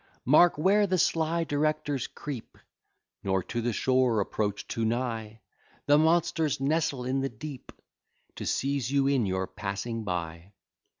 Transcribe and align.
Mark 0.25 0.57
where 0.57 0.87
the 0.87 0.97
sly 0.97 1.43
directors 1.43 2.07
creep, 2.07 2.57
Nor 3.23 3.43
to 3.43 3.61
the 3.61 3.71
shore 3.71 4.19
approach 4.19 4.67
too 4.67 4.83
nigh! 4.83 5.41
The 5.85 5.99
monsters 5.99 6.59
nestle 6.59 7.05
in 7.05 7.21
the 7.21 7.29
deep, 7.29 7.71
To 8.37 8.45
seize 8.47 8.89
you 8.91 9.05
in 9.05 9.27
your 9.27 9.45
passing 9.45 10.03
by. 10.03 10.53